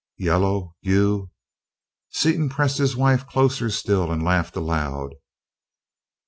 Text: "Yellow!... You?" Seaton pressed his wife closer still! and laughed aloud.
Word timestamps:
"Yellow!... 0.17 0.73
You?" 0.81 1.29
Seaton 2.09 2.49
pressed 2.49 2.79
his 2.79 2.95
wife 2.95 3.27
closer 3.27 3.69
still! 3.69 4.11
and 4.11 4.23
laughed 4.23 4.55
aloud. 4.55 5.13